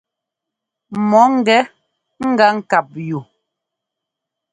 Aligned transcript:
Mɔ 1.09 1.21
ńgɛ 1.35 1.57
gá 2.37 2.47
ŋ́kap 2.57 2.87
yu. 3.09 3.19